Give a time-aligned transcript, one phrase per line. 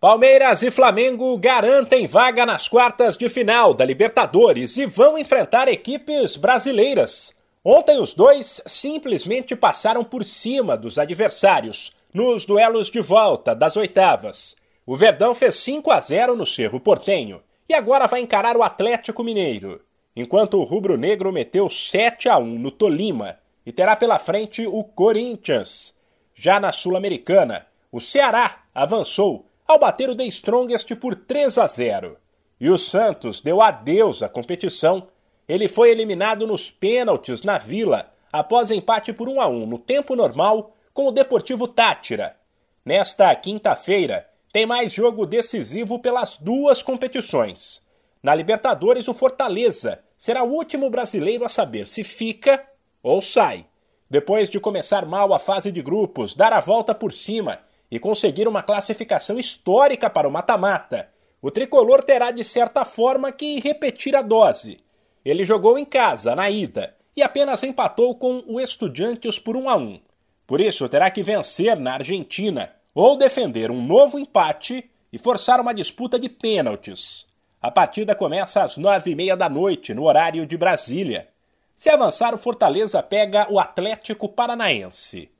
[0.00, 6.36] Palmeiras e Flamengo garantem vaga nas quartas de final da Libertadores e vão enfrentar equipes
[6.36, 7.34] brasileiras.
[7.64, 14.54] Ontem os dois simplesmente passaram por cima dos adversários nos duelos de volta das oitavas.
[14.86, 19.24] O Verdão fez 5 a 0 no Cerro Portenho e agora vai encarar o Atlético
[19.24, 19.80] Mineiro,
[20.14, 25.92] enquanto o rubro-negro meteu 7 a 1 no Tolima e terá pela frente o Corinthians.
[26.36, 32.16] Já na Sul-Americana, o Ceará avançou ao bater o The Strongest por 3 a 0.
[32.58, 35.08] E o Santos deu adeus à competição.
[35.46, 40.16] Ele foi eliminado nos pênaltis na Vila após empate por 1 a 1 no tempo
[40.16, 42.34] normal com o Deportivo Tátira.
[42.82, 47.86] Nesta quinta-feira, tem mais jogo decisivo pelas duas competições.
[48.22, 52.66] Na Libertadores, o Fortaleza será o último brasileiro a saber se fica
[53.02, 53.66] ou sai.
[54.10, 57.60] Depois de começar mal a fase de grupos, dar a volta por cima
[57.90, 61.08] e conseguir uma classificação histórica para o mata-mata,
[61.40, 64.80] o tricolor terá de certa forma que repetir a dose.
[65.24, 69.76] Ele jogou em casa, na ida, e apenas empatou com o Estudiantes por 1 a
[69.76, 70.00] 1.
[70.46, 75.74] Por isso, terá que vencer na Argentina ou defender um novo empate e forçar uma
[75.74, 77.26] disputa de pênaltis.
[77.60, 81.28] A partida começa às nove e meia da noite, no horário de Brasília.
[81.74, 85.30] Se avançar, o Fortaleza pega o Atlético Paranaense.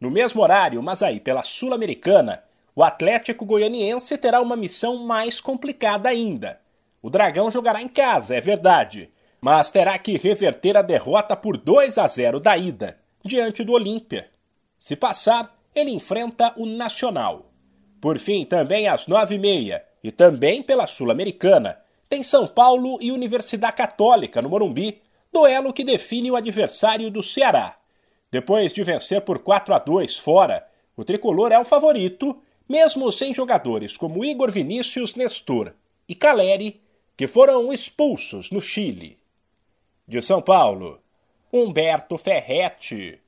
[0.00, 6.08] No mesmo horário, mas aí pela Sul-Americana, o Atlético Goianiense terá uma missão mais complicada
[6.08, 6.60] ainda.
[7.02, 11.98] O Dragão jogará em casa, é verdade, mas terá que reverter a derrota por 2
[11.98, 14.30] a 0 da ida, diante do Olímpia.
[14.76, 17.50] Se passar, ele enfrenta o Nacional.
[18.00, 23.10] Por fim, também às nove e meia, e também pela Sul-Americana, tem São Paulo e
[23.10, 25.02] Universidade Católica no Morumbi,
[25.32, 27.74] duelo que define o adversário do Ceará.
[28.30, 33.32] Depois de vencer por 4 a 2 fora, o tricolor é o favorito, mesmo sem
[33.32, 35.74] jogadores como Igor Vinícius Nestor
[36.08, 36.80] e Caleri,
[37.16, 39.18] que foram expulsos no Chile.
[40.06, 41.00] De São Paulo,
[41.52, 43.18] Humberto Ferretti.